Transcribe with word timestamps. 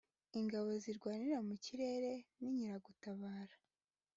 Ingabo 0.39 0.69
Zirwanira 0.83 1.37
mu 1.47 1.55
Kirere 1.63 2.11
n’Inkeragutabara 2.39 3.55